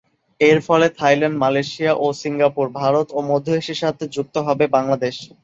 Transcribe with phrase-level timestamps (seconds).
[0.41, 5.15] এর ফলে Thailand, Malaysia ও সিঙ্গাপুর, ভারত ও মধ্য এশিয়ার সাথে যুক্ত হবে বাংলাদেশ।